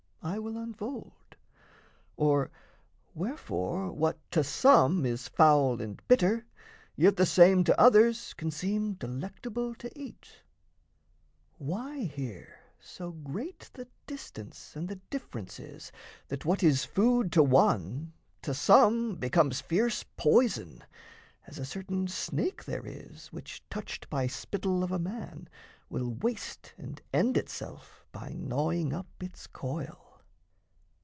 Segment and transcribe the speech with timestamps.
[0.23, 1.35] I will unfold,
[2.15, 2.51] or
[3.15, 6.45] wherefore what to some Is foul and bitter,
[6.95, 10.43] yet the same to others Can seem delectable to eat,
[11.57, 15.91] why here So great the distance and the difference is
[16.27, 18.13] That what is food to one
[18.43, 20.83] to some becomes Fierce poison,
[21.47, 25.49] as a certain snake there is Which, touched by spittle of a man,
[25.89, 30.09] will waste And end itself by gnawing up its coil.